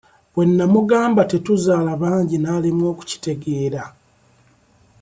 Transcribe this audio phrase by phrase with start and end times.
[0.33, 3.83] Bwe nnamugamba tetuzaala bangi n'alemwa okukitegeera.